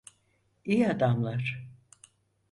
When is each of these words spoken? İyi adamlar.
İyi 0.65 0.87
adamlar. 0.89 1.67